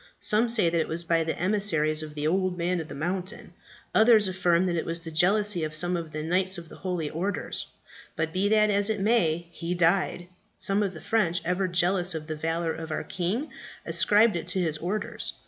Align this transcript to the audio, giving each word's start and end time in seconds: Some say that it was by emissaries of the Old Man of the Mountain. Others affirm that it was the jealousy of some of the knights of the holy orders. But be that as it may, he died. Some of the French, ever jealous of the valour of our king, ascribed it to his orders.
Some 0.19 0.49
say 0.49 0.67
that 0.67 0.81
it 0.81 0.87
was 0.87 1.03
by 1.03 1.21
emissaries 1.23 2.01
of 2.01 2.15
the 2.15 2.25
Old 2.25 2.57
Man 2.57 2.79
of 2.79 2.87
the 2.87 2.95
Mountain. 2.95 3.53
Others 3.93 4.27
affirm 4.27 4.65
that 4.65 4.75
it 4.75 4.83
was 4.83 5.01
the 5.01 5.11
jealousy 5.11 5.63
of 5.63 5.75
some 5.75 5.95
of 5.95 6.11
the 6.11 6.23
knights 6.23 6.57
of 6.57 6.69
the 6.69 6.77
holy 6.77 7.07
orders. 7.11 7.67
But 8.15 8.33
be 8.33 8.49
that 8.49 8.71
as 8.71 8.89
it 8.89 8.99
may, 8.99 9.45
he 9.51 9.75
died. 9.75 10.27
Some 10.57 10.81
of 10.81 10.95
the 10.95 11.01
French, 11.01 11.39
ever 11.45 11.67
jealous 11.67 12.15
of 12.15 12.25
the 12.25 12.35
valour 12.35 12.73
of 12.73 12.89
our 12.89 13.03
king, 13.03 13.51
ascribed 13.85 14.35
it 14.35 14.47
to 14.47 14.59
his 14.59 14.79
orders. 14.79 15.33